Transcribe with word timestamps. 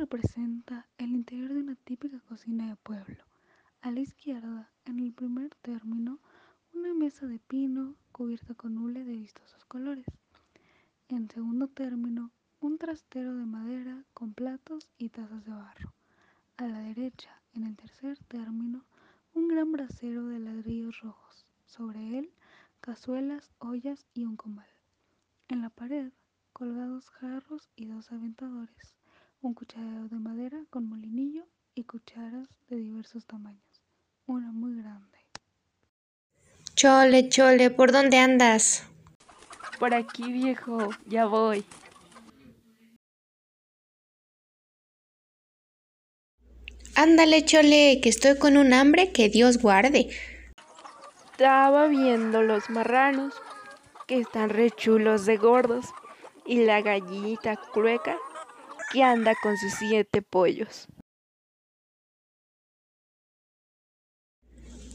representa 0.00 0.88
el 0.96 1.10
interior 1.10 1.52
de 1.52 1.60
una 1.60 1.74
típica 1.74 2.18
cocina 2.20 2.70
de 2.70 2.76
pueblo. 2.76 3.22
A 3.82 3.90
la 3.90 4.00
izquierda, 4.00 4.70
en 4.86 4.98
el 4.98 5.12
primer 5.12 5.54
término, 5.56 6.20
una 6.72 6.94
mesa 6.94 7.26
de 7.26 7.38
pino 7.38 7.96
cubierta 8.10 8.54
con 8.54 8.78
hule 8.78 9.04
de 9.04 9.12
vistosos 9.12 9.62
colores. 9.66 10.06
En 11.08 11.28
segundo 11.28 11.68
término, 11.68 12.30
un 12.60 12.78
trastero 12.78 13.36
de 13.36 13.44
madera 13.44 14.02
con 14.14 14.32
platos 14.32 14.88
y 14.96 15.10
tazas 15.10 15.44
de 15.44 15.50
barro. 15.50 15.92
A 16.56 16.66
la 16.66 16.78
derecha, 16.78 17.42
en 17.52 17.64
el 17.64 17.76
tercer 17.76 18.16
término, 18.24 18.86
un 19.34 19.48
gran 19.48 19.70
brasero 19.70 20.24
de 20.28 20.38
ladrillos 20.38 20.98
rojos. 21.02 21.44
Sobre 21.66 22.18
él, 22.18 22.32
cazuelas, 22.80 23.52
ollas 23.58 24.06
y 24.14 24.24
un 24.24 24.36
comal. 24.36 24.70
En 25.48 25.60
la 25.60 25.68
pared, 25.68 26.10
colgados 26.54 27.10
jarros 27.10 27.68
y 27.76 27.84
dos 27.84 28.10
aventadores, 28.12 28.96
un 29.42 29.54
cucharero 29.54 30.08
de 30.08 30.16
madera 30.16 30.58
con 30.70 30.86
molinillo 30.86 31.46
y 31.74 31.84
cucharas 31.84 32.48
de 32.68 32.76
diversos 32.76 33.24
tamaños, 33.24 33.82
una 34.26 34.52
muy 34.52 34.76
grande. 34.76 35.18
Chole, 36.74 37.28
chole, 37.28 37.70
¿por 37.70 37.92
dónde 37.92 38.18
andas? 38.18 38.84
Por 39.78 39.94
aquí, 39.94 40.30
viejo, 40.32 40.90
ya 41.06 41.26
voy. 41.26 41.64
Ándale, 46.94 47.44
chole, 47.44 48.00
que 48.02 48.10
estoy 48.10 48.38
con 48.38 48.58
un 48.58 48.74
hambre 48.74 49.10
que 49.12 49.30
Dios 49.30 49.58
guarde. 49.58 50.10
Estaba 51.32 51.86
viendo 51.86 52.42
los 52.42 52.68
marranos, 52.68 53.34
que 54.06 54.18
están 54.18 54.50
rechulos 54.50 55.24
de 55.24 55.38
gordos, 55.38 55.86
y 56.44 56.64
la 56.64 56.82
gallinita 56.82 57.56
crueca, 57.56 58.18
que 58.90 59.02
anda 59.02 59.34
con 59.40 59.56
sus 59.56 59.72
siete 59.74 60.22
pollos. 60.22 60.88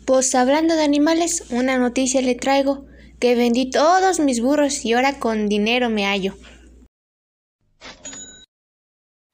Pues 0.05 0.35
hablando 0.35 0.75
de 0.75 0.83
animales, 0.83 1.45
una 1.49 1.79
noticia 1.79 2.21
le 2.21 2.35
traigo, 2.35 2.85
que 3.19 3.35
vendí 3.35 3.71
todos 3.71 4.19
mis 4.19 4.41
burros 4.41 4.85
y 4.85 4.93
ahora 4.93 5.17
con 5.17 5.47
dinero 5.47 5.89
me 5.89 6.05
hallo. 6.05 6.35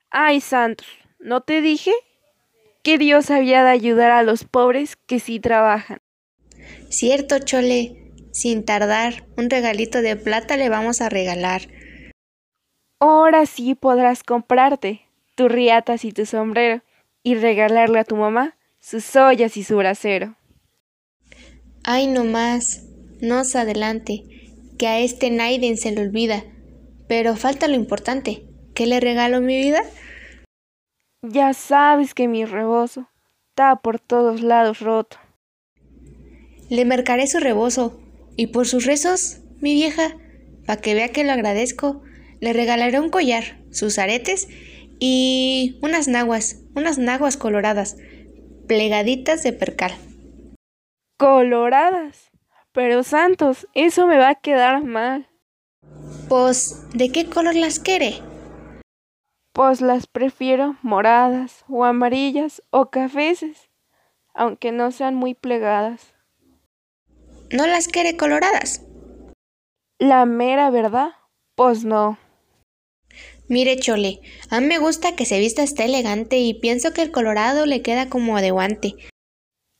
Ay, 0.10 0.40
Santos, 0.40 0.88
¿no 1.20 1.42
te 1.42 1.62
dije? 1.62 1.92
Que 2.84 2.98
Dios 2.98 3.32
había 3.32 3.64
de 3.64 3.72
ayudar 3.72 4.12
a 4.12 4.24
los 4.24 4.44
pobres 4.44 4.96
que 4.96 5.20
sí 5.20 5.40
trabajan. 5.40 6.00
Cierto, 6.90 7.40
Chole, 7.40 8.14
sin 8.32 8.64
tardar, 8.64 9.28
un 9.38 9.50
regalito 9.50 10.02
de 10.02 10.16
plata 10.16 10.58
le 10.58 10.70
vamos 10.70 11.02
a 11.02 11.10
regalar. 11.10 11.68
Ahora 13.04 13.48
sí 13.48 13.74
podrás 13.74 14.22
comprarte 14.22 15.02
tus 15.34 15.52
riatas 15.52 16.06
y 16.06 16.12
tu 16.12 16.28
sombrero 16.28 16.84
y 17.24 17.34
regalarle 17.34 17.98
a 17.98 18.04
tu 18.04 18.16
mamá 18.16 18.56
sus 18.80 19.16
ollas 19.16 19.58
y 19.58 19.64
su 19.64 19.76
brasero. 19.76 20.36
Ay, 21.84 22.06
no 22.06 22.26
más, 22.26 22.84
no 23.20 23.44
se 23.44 23.58
adelante, 23.58 24.22
que 24.78 24.86
a 24.86 25.00
este 25.00 25.32
Naiden 25.32 25.78
se 25.78 25.92
le 25.92 26.02
olvida. 26.02 26.44
Pero 27.08 27.36
falta 27.36 27.68
lo 27.68 27.74
importante, 27.74 28.44
¿qué 28.76 28.86
le 28.86 29.00
regalo 29.00 29.42
mi 29.42 29.58
vida? 29.58 29.82
Ya 31.24 31.56
sabes 31.56 32.14
que 32.14 32.28
mi 32.28 32.46
rebozo 32.46 33.08
está 33.50 33.78
por 33.78 34.00
todos 34.00 34.42
lados 34.42 34.80
roto. 34.80 35.18
Le 36.70 36.86
marcaré 36.86 37.26
su 37.26 37.40
rebozo, 37.40 38.00
y 38.36 38.48
por 38.48 38.68
sus 38.68 38.86
rezos, 38.86 39.40
mi 39.60 39.74
vieja, 39.74 40.18
para 40.68 40.80
que 40.80 40.94
vea 40.94 41.10
que 41.10 41.24
lo 41.24 41.32
agradezco, 41.32 42.04
le 42.42 42.54
regalaré 42.54 43.00
un 43.00 43.10
collar, 43.10 43.64
sus 43.72 43.98
aretes 43.98 44.50
y 45.00 45.80
unas 45.82 46.08
naguas, 46.08 46.58
unas 46.76 46.98
naguas 46.98 47.38
coloradas, 47.38 47.96
plegaditas 48.68 49.44
de 49.44 49.54
percal. 49.54 49.94
Coloradas. 51.18 52.32
Pero 52.74 53.04
Santos, 53.04 53.68
eso 53.74 54.08
me 54.08 54.18
va 54.18 54.30
a 54.30 54.36
quedar 54.36 54.84
mal. 54.84 55.28
Pues, 56.30 56.88
¿de 56.94 57.12
qué 57.12 57.26
color 57.26 57.56
las 57.56 57.80
quiere? 57.80 58.22
Pues 59.54 59.82
las 59.82 60.08
prefiero 60.08 60.78
moradas 60.82 61.66
o 61.68 61.84
amarillas 61.84 62.62
o 62.70 62.90
cafeces, 62.90 63.70
aunque 64.34 64.72
no 64.72 64.92
sean 64.92 65.16
muy 65.16 65.34
plegadas. 65.34 66.16
¿No 67.52 67.68
las 67.68 67.90
quiere 67.90 68.16
coloradas? 68.16 68.82
La 70.00 70.26
mera 70.26 70.70
verdad, 70.70 71.10
pues 71.56 71.84
no. 71.84 72.18
Mire, 73.52 73.76
Chole, 73.76 74.22
a 74.50 74.62
mí 74.62 74.68
me 74.68 74.78
gusta 74.78 75.18
que 75.18 75.26
se 75.26 75.38
vista 75.38 75.62
esté 75.62 75.84
elegante 75.84 76.38
y 76.38 76.54
pienso 76.54 76.94
que 76.94 77.02
el 77.02 77.12
colorado 77.12 77.66
le 77.66 77.82
queda 77.82 78.08
como 78.08 78.40
de 78.40 78.52
guante. 78.52 78.94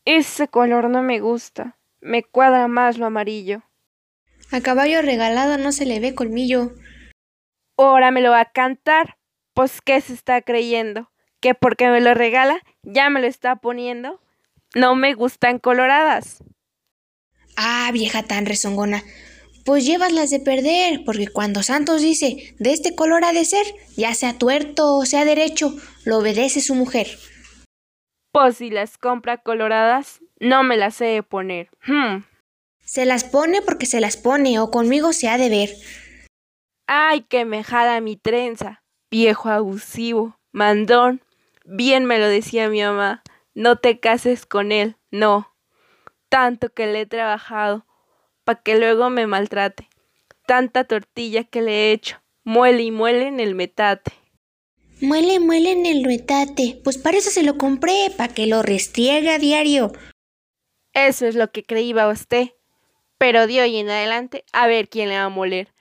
Ese 0.04 0.46
color 0.46 0.90
no 0.90 1.02
me 1.02 1.20
gusta. 1.20 1.78
Me 2.02 2.22
cuadra 2.22 2.68
más 2.68 2.98
lo 2.98 3.06
amarillo. 3.06 3.62
A 4.50 4.60
caballo 4.60 5.00
regalado 5.00 5.56
no 5.56 5.72
se 5.72 5.86
le 5.86 6.00
ve 6.00 6.14
colmillo. 6.14 6.74
Ahora 7.78 8.10
me 8.10 8.20
lo 8.20 8.32
va 8.32 8.40
a 8.40 8.52
cantar. 8.52 9.16
Pues, 9.54 9.80
¿qué 9.80 9.98
se 10.02 10.12
está 10.12 10.42
creyendo? 10.42 11.10
¿Que 11.40 11.54
porque 11.54 11.88
me 11.88 12.02
lo 12.02 12.12
regala 12.12 12.60
ya 12.82 13.08
me 13.08 13.22
lo 13.22 13.26
está 13.26 13.56
poniendo? 13.56 14.20
No 14.74 14.94
me 14.96 15.14
gustan 15.14 15.58
coloradas. 15.58 16.44
Ah, 17.56 17.88
vieja 17.90 18.22
tan 18.22 18.44
rezongona. 18.44 19.02
Pues 19.64 19.86
llévaslas 19.86 20.30
de 20.30 20.40
perder, 20.40 21.04
porque 21.04 21.28
cuando 21.28 21.62
Santos 21.62 22.02
dice 22.02 22.54
de 22.58 22.72
este 22.72 22.96
color 22.96 23.24
ha 23.24 23.32
de 23.32 23.44
ser, 23.44 23.64
ya 23.96 24.14
sea 24.14 24.36
tuerto 24.36 24.96
o 24.96 25.06
sea 25.06 25.24
derecho, 25.24 25.74
lo 26.04 26.18
obedece 26.18 26.60
su 26.60 26.74
mujer. 26.74 27.06
Pues 28.32 28.56
si 28.56 28.70
las 28.70 28.98
compra 28.98 29.38
coloradas, 29.38 30.20
no 30.40 30.62
me 30.64 30.76
las 30.76 31.00
he 31.00 31.06
de 31.06 31.22
poner. 31.22 31.68
Hmm. 31.86 32.24
Se 32.84 33.06
las 33.06 33.24
pone 33.24 33.62
porque 33.62 33.86
se 33.86 34.00
las 34.00 34.16
pone, 34.16 34.58
o 34.58 34.70
conmigo 34.70 35.12
se 35.12 35.28
ha 35.28 35.38
de 35.38 35.48
ver. 35.48 35.70
Ay, 36.86 37.22
que 37.22 37.44
me 37.44 37.62
jala 37.62 38.00
mi 38.00 38.16
trenza. 38.16 38.82
Viejo 39.10 39.48
abusivo, 39.48 40.38
mandón. 40.50 41.22
Bien 41.64 42.04
me 42.04 42.18
lo 42.18 42.26
decía 42.26 42.68
mi 42.68 42.82
mamá. 42.82 43.22
No 43.54 43.76
te 43.76 44.00
cases 44.00 44.46
con 44.46 44.72
él, 44.72 44.96
no. 45.10 45.54
Tanto 46.28 46.70
que 46.70 46.86
le 46.86 47.02
he 47.02 47.06
trabajado, 47.06 47.86
pa' 48.44 48.62
que 48.62 48.78
luego 48.78 49.10
me 49.10 49.26
maltrate. 49.26 49.88
Tanta 50.46 50.84
tortilla 50.84 51.44
que 51.44 51.62
le 51.62 51.72
he 51.72 51.92
hecho, 51.92 52.22
muele 52.44 52.82
y 52.82 52.90
muele 52.90 53.26
en 53.26 53.40
el 53.40 53.54
metate. 53.54 54.12
Muele, 55.00 55.40
muele 55.40 55.72
en 55.72 55.86
el 55.86 56.06
metate. 56.06 56.80
Pues 56.84 56.96
para 56.96 57.16
eso 57.16 57.30
se 57.30 57.42
lo 57.42 57.58
compré, 57.58 58.12
para 58.16 58.32
que 58.32 58.46
lo 58.46 58.62
restriegue 58.62 59.30
a 59.30 59.38
diario. 59.38 59.92
Eso 60.92 61.26
es 61.26 61.34
lo 61.34 61.50
que 61.50 61.64
creía 61.64 62.06
usted. 62.08 62.50
Pero 63.18 63.46
de 63.46 63.62
hoy 63.62 63.78
en 63.78 63.90
adelante, 63.90 64.44
a 64.52 64.66
ver 64.66 64.88
quién 64.88 65.08
le 65.08 65.16
va 65.16 65.24
a 65.24 65.28
moler. 65.28 65.72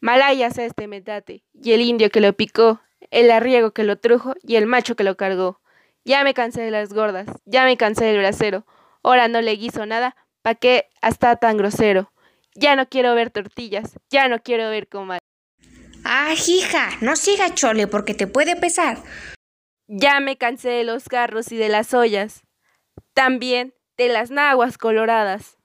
Malayas 0.00 0.58
a 0.58 0.64
este 0.64 0.88
metate, 0.88 1.42
y 1.54 1.72
el 1.72 1.80
indio 1.80 2.10
que 2.10 2.20
lo 2.20 2.34
picó, 2.34 2.80
el 3.10 3.30
arriego 3.30 3.72
que 3.72 3.82
lo 3.82 3.98
trujo 3.98 4.34
y 4.42 4.56
el 4.56 4.66
macho 4.66 4.94
que 4.94 5.04
lo 5.04 5.16
cargó. 5.16 5.60
Ya 6.04 6.22
me 6.22 6.34
cansé 6.34 6.62
de 6.62 6.70
las 6.70 6.92
gordas, 6.92 7.28
ya 7.44 7.64
me 7.64 7.76
cansé 7.76 8.04
del 8.04 8.18
bracero. 8.18 8.66
Ahora 9.02 9.28
no 9.28 9.40
le 9.40 9.52
guiso 9.56 9.86
nada, 9.86 10.16
¿pa' 10.46 10.54
qué 10.54 10.88
hasta 11.02 11.34
tan 11.34 11.56
grosero? 11.56 12.12
Ya 12.54 12.76
no 12.76 12.88
quiero 12.88 13.16
ver 13.16 13.30
tortillas, 13.30 13.98
ya 14.10 14.28
no 14.28 14.38
quiero 14.38 14.70
ver 14.70 14.86
comal. 14.86 15.18
Ah, 16.04 16.34
hija, 16.34 16.90
no 17.00 17.16
siga 17.16 17.52
chole 17.52 17.88
porque 17.88 18.14
te 18.14 18.28
puede 18.28 18.54
pesar. 18.54 19.02
Ya 19.88 20.20
me 20.20 20.38
cansé 20.38 20.68
de 20.68 20.84
los 20.84 21.08
carros 21.08 21.50
y 21.50 21.56
de 21.56 21.68
las 21.68 21.92
ollas. 21.94 22.42
También 23.12 23.74
de 23.96 24.08
las 24.08 24.30
naguas 24.30 24.78
coloradas. 24.78 25.56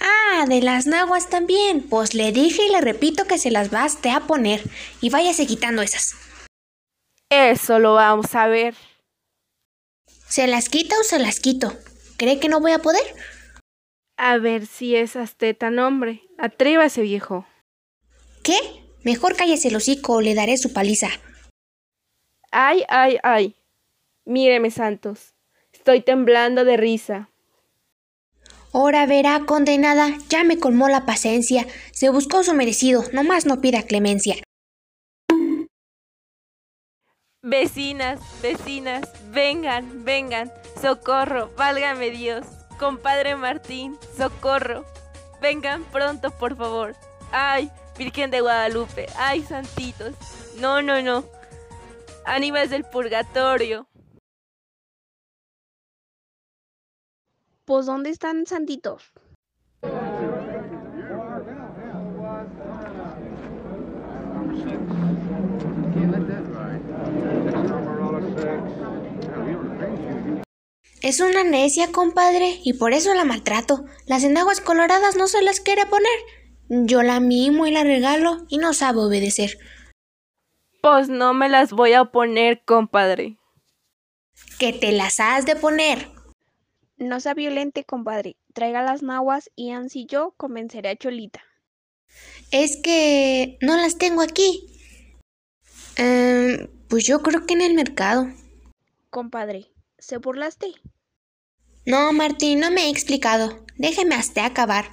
Ah, 0.00 0.46
de 0.46 0.62
las 0.62 0.86
naguas 0.86 1.28
también. 1.28 1.82
Pues 1.82 2.14
le 2.14 2.30
dije 2.30 2.62
y 2.68 2.70
le 2.70 2.80
repito 2.80 3.24
que 3.24 3.36
se 3.36 3.50
las 3.50 3.70
vas 3.72 3.98
a 4.08 4.20
poner. 4.28 4.62
Y 5.00 5.10
váyase 5.10 5.44
quitando 5.44 5.82
esas. 5.82 6.14
Eso 7.30 7.80
lo 7.80 7.94
vamos 7.94 8.32
a 8.36 8.46
ver. 8.46 8.76
¿Se 10.28 10.46
las 10.46 10.68
quita 10.68 10.94
o 11.00 11.02
se 11.02 11.18
las 11.18 11.40
quito? 11.40 11.76
¿Cree 12.16 12.38
que 12.38 12.48
no 12.48 12.60
voy 12.60 12.70
a 12.72 12.78
poder? 12.78 13.02
A 14.20 14.36
ver 14.38 14.66
si 14.66 14.96
es 14.96 15.16
tan 15.58 15.78
hombre. 15.78 16.22
Atrévase, 16.38 17.02
viejo. 17.02 17.46
¿Qué? 18.42 18.56
Mejor 19.04 19.36
cállese 19.36 19.68
el 19.68 19.76
hocico 19.76 20.14
o 20.14 20.20
le 20.20 20.34
daré 20.34 20.58
su 20.58 20.72
paliza. 20.72 21.08
Ay, 22.50 22.82
ay, 22.88 23.18
ay. 23.22 23.54
Míreme, 24.24 24.72
Santos. 24.72 25.34
Estoy 25.72 26.00
temblando 26.00 26.64
de 26.64 26.76
risa. 26.76 27.30
Ahora 28.72 29.06
verá, 29.06 29.44
condenada, 29.46 30.18
ya 30.28 30.42
me 30.42 30.58
colmó 30.58 30.88
la 30.88 31.06
paciencia. 31.06 31.66
Se 31.92 32.10
buscó 32.10 32.42
su 32.42 32.54
merecido, 32.54 33.04
nomás 33.12 33.46
no 33.46 33.60
pida 33.60 33.84
clemencia. 33.84 34.34
Vecinas, 37.40 38.20
vecinas, 38.42 39.08
vengan, 39.30 40.04
vengan. 40.04 40.52
Socorro, 40.82 41.52
válgame 41.56 42.10
Dios. 42.10 42.57
Compadre 42.78 43.34
Martín, 43.36 43.98
socorro. 44.16 44.84
Vengan 45.40 45.84
pronto, 45.84 46.30
por 46.30 46.56
favor. 46.56 46.94
Ay, 47.32 47.70
Virgen 47.96 48.30
de 48.30 48.40
Guadalupe, 48.40 49.06
ay, 49.16 49.42
santitos. 49.42 50.14
No, 50.56 50.80
no, 50.82 51.02
no. 51.02 51.24
ánimas 52.24 52.70
del 52.70 52.84
purgatorio. 52.84 53.88
Pues, 57.64 57.86
¿dónde 57.86 58.10
están 58.10 58.46
santitos? 58.46 59.12
Es 71.08 71.20
una 71.20 71.42
necia, 71.42 71.90
compadre, 71.90 72.60
y 72.62 72.74
por 72.74 72.92
eso 72.92 73.14
la 73.14 73.24
maltrato. 73.24 73.86
Las 74.04 74.24
enaguas 74.24 74.60
coloradas 74.60 75.16
no 75.16 75.26
se 75.26 75.40
las 75.40 75.58
quiere 75.58 75.86
poner. 75.86 76.18
Yo 76.68 77.02
la 77.02 77.18
mimo 77.18 77.66
y 77.66 77.70
la 77.70 77.82
regalo 77.82 78.44
y 78.50 78.58
no 78.58 78.74
sabe 78.74 79.00
obedecer. 79.00 79.56
Pues 80.82 81.08
no 81.08 81.32
me 81.32 81.48
las 81.48 81.72
voy 81.72 81.94
a 81.94 82.04
poner, 82.04 82.62
compadre. 82.66 83.38
Que 84.58 84.74
te 84.74 84.92
las 84.92 85.18
has 85.18 85.46
de 85.46 85.56
poner. 85.56 86.10
No 86.98 87.20
sea 87.20 87.32
violente, 87.32 87.84
compadre. 87.84 88.36
Traiga 88.52 88.82
las 88.82 89.02
nahuas 89.02 89.50
y 89.56 89.70
ansí 89.70 90.04
yo 90.04 90.34
convenceré 90.36 90.90
a 90.90 90.96
Cholita. 90.96 91.42
Es 92.50 92.76
que 92.82 93.56
no 93.62 93.78
las 93.78 93.96
tengo 93.96 94.20
aquí. 94.20 94.60
Em, 95.96 96.68
pues 96.86 97.06
yo 97.06 97.22
creo 97.22 97.46
que 97.46 97.54
en 97.54 97.62
el 97.62 97.72
mercado. 97.72 98.28
Compadre, 99.08 99.72
¿se 99.96 100.18
burlaste? 100.18 100.74
No, 101.88 102.12
Martín, 102.12 102.60
no 102.60 102.70
me 102.70 102.82
he 102.82 102.90
explicado. 102.90 103.64
Déjeme 103.78 104.14
hasta 104.14 104.44
acabar. 104.44 104.90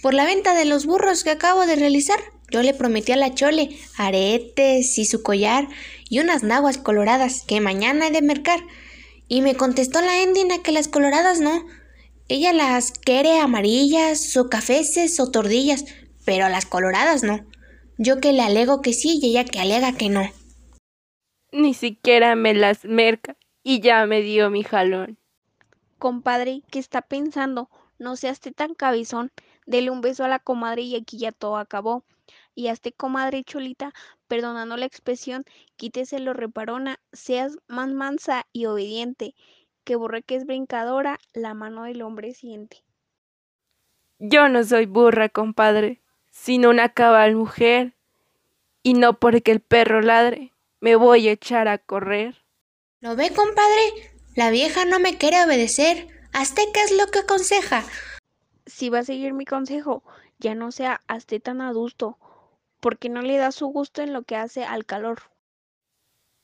Por 0.00 0.14
la 0.14 0.26
venta 0.26 0.54
de 0.54 0.64
los 0.64 0.86
burros 0.86 1.24
que 1.24 1.30
acabo 1.30 1.66
de 1.66 1.74
realizar, 1.74 2.20
yo 2.52 2.62
le 2.62 2.72
prometí 2.72 3.10
a 3.10 3.16
la 3.16 3.34
Chole 3.34 3.76
aretes 3.96 4.96
y 4.96 5.04
su 5.04 5.24
collar 5.24 5.66
y 6.08 6.20
unas 6.20 6.44
naguas 6.44 6.78
coloradas 6.78 7.42
que 7.42 7.60
mañana 7.60 8.06
he 8.06 8.10
de 8.12 8.22
mercar. 8.22 8.60
Y 9.26 9.42
me 9.42 9.56
contestó 9.56 10.00
la 10.00 10.22
endina 10.22 10.62
que 10.62 10.70
las 10.70 10.86
coloradas 10.86 11.40
no. 11.40 11.66
Ella 12.28 12.52
las 12.52 12.92
quiere 12.92 13.40
amarillas 13.40 14.36
o 14.36 14.48
cafeces 14.48 15.18
o 15.18 15.32
tordillas, 15.32 15.84
pero 16.24 16.48
las 16.48 16.64
coloradas 16.64 17.24
no. 17.24 17.44
Yo 17.96 18.20
que 18.20 18.32
le 18.32 18.42
alego 18.42 18.82
que 18.82 18.92
sí 18.92 19.18
y 19.20 19.30
ella 19.30 19.44
que 19.44 19.58
alega 19.58 19.96
que 19.96 20.10
no. 20.10 20.30
Ni 21.50 21.74
siquiera 21.74 22.36
me 22.36 22.54
las 22.54 22.84
merca 22.84 23.36
y 23.64 23.80
ya 23.80 24.06
me 24.06 24.22
dio 24.22 24.48
mi 24.48 24.62
jalón. 24.62 25.18
Compadre, 25.98 26.62
¿qué 26.70 26.78
está 26.78 27.02
pensando? 27.02 27.68
No 27.98 28.14
seas 28.16 28.40
tan 28.40 28.74
cabezón. 28.74 29.32
Dele 29.66 29.90
un 29.90 30.00
beso 30.00 30.24
a 30.24 30.28
la 30.28 30.38
comadre 30.38 30.82
y 30.82 30.96
aquí 30.96 31.18
ya 31.18 31.32
todo 31.32 31.56
acabó. 31.56 32.04
Y 32.54 32.68
a 32.68 32.72
este 32.72 32.92
comadre 32.92 33.44
Cholita, 33.44 33.92
perdonando 34.28 34.76
la 34.76 34.86
expresión, 34.86 35.44
quítese 35.76 36.20
lo 36.20 36.34
reparona, 36.34 37.00
seas 37.12 37.58
más 37.66 37.90
mansa 37.92 38.46
y 38.52 38.66
obediente, 38.66 39.34
que 39.84 39.96
burra 39.96 40.22
que 40.22 40.36
es 40.36 40.46
brincadora, 40.46 41.18
la 41.32 41.54
mano 41.54 41.84
del 41.84 42.02
hombre 42.02 42.34
siente. 42.34 42.84
Yo 44.18 44.48
no 44.48 44.62
soy 44.64 44.86
burra, 44.86 45.28
compadre, 45.28 46.02
sino 46.30 46.70
una 46.70 46.88
cabal 46.88 47.36
mujer, 47.36 47.96
y 48.82 48.94
no 48.94 49.18
porque 49.18 49.52
el 49.52 49.60
perro 49.60 50.00
ladre, 50.00 50.52
me 50.80 50.96
voy 50.96 51.28
a 51.28 51.32
echar 51.32 51.68
a 51.68 51.78
correr. 51.78 52.44
¿Lo 53.00 53.14
ve, 53.16 53.32
compadre? 53.32 54.17
La 54.38 54.50
vieja 54.50 54.84
no 54.84 55.00
me 55.00 55.18
quiere 55.18 55.42
obedecer. 55.42 56.06
Azteca 56.32 56.84
es 56.84 56.96
lo 56.96 57.08
que 57.08 57.18
aconseja. 57.18 57.84
Si 58.66 58.88
va 58.88 59.00
a 59.00 59.04
seguir 59.04 59.32
mi 59.32 59.44
consejo, 59.44 60.04
ya 60.38 60.54
no 60.54 60.70
sea 60.70 61.00
hasta 61.08 61.40
tan 61.40 61.60
adusto, 61.60 62.18
porque 62.78 63.08
no 63.08 63.20
le 63.20 63.36
da 63.36 63.50
su 63.50 63.66
gusto 63.66 64.00
en 64.00 64.12
lo 64.12 64.22
que 64.22 64.36
hace 64.36 64.62
al 64.62 64.86
calor. 64.86 65.22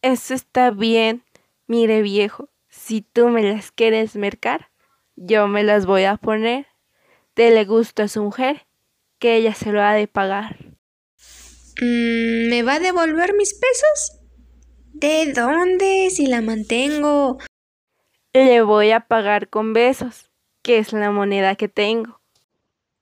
Eso 0.02 0.34
está 0.34 0.72
bien. 0.72 1.22
Mire, 1.68 2.02
viejo, 2.02 2.48
si 2.68 3.00
tú 3.00 3.28
me 3.28 3.44
las 3.44 3.70
quieres 3.70 4.16
mercar, 4.16 4.72
yo 5.14 5.46
me 5.46 5.62
las 5.62 5.86
voy 5.86 6.02
a 6.02 6.16
poner. 6.16 6.66
Dele 7.36 7.64
gusto 7.64 8.02
a 8.02 8.08
su 8.08 8.24
mujer, 8.24 8.66
que 9.20 9.36
ella 9.36 9.54
se 9.54 9.70
lo 9.70 9.80
ha 9.80 9.94
de 9.94 10.08
pagar. 10.08 10.56
Mm, 11.80 12.48
¿Me 12.50 12.64
va 12.64 12.74
a 12.74 12.80
devolver 12.80 13.34
mis 13.34 13.54
pesos? 13.54 14.20
¿De 14.94 15.32
dónde 15.32 16.08
si 16.10 16.26
la 16.26 16.40
mantengo? 16.40 17.38
Le 18.36 18.62
voy 18.62 18.90
a 18.90 18.98
pagar 18.98 19.48
con 19.48 19.72
besos, 19.72 20.28
que 20.62 20.78
es 20.78 20.92
la 20.92 21.12
moneda 21.12 21.54
que 21.54 21.68
tengo. 21.68 22.20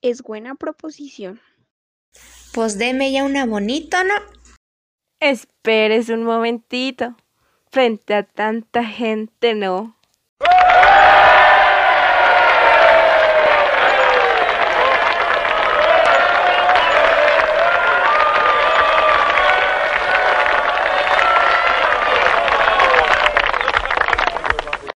Es 0.03 0.23
buena 0.23 0.57
proposición. 0.57 1.41
Pues 2.53 2.77
deme 2.77 3.11
ya 3.13 3.25
una 3.25 3.47
bonita, 3.47 4.05
¿no? 4.05 4.13
Espérese 5.21 6.13
un 6.13 6.25
momentito. 6.25 7.17
Frente 7.71 8.13
a 8.13 8.25
tanta 8.25 8.85
gente, 8.85 9.55
no. 9.55 9.97